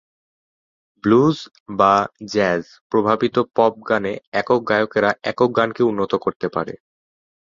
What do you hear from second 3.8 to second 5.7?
গানে একক গায়কেরা একক